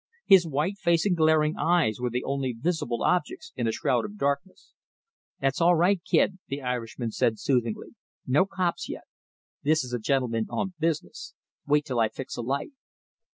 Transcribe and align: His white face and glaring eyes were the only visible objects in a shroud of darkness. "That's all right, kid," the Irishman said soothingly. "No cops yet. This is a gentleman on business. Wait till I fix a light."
His 0.25 0.47
white 0.47 0.79
face 0.79 1.05
and 1.05 1.15
glaring 1.15 1.57
eyes 1.57 1.99
were 1.99 2.09
the 2.09 2.23
only 2.23 2.53
visible 2.53 3.03
objects 3.03 3.53
in 3.55 3.67
a 3.67 3.71
shroud 3.71 4.03
of 4.03 4.17
darkness. 4.17 4.73
"That's 5.39 5.61
all 5.61 5.75
right, 5.75 6.01
kid," 6.03 6.39
the 6.47 6.59
Irishman 6.59 7.11
said 7.11 7.37
soothingly. 7.37 7.89
"No 8.25 8.47
cops 8.47 8.89
yet. 8.89 9.03
This 9.61 9.83
is 9.83 9.93
a 9.93 9.99
gentleman 9.99 10.47
on 10.49 10.73
business. 10.79 11.35
Wait 11.67 11.85
till 11.85 11.99
I 11.99 12.07
fix 12.09 12.35
a 12.35 12.41
light." 12.41 12.71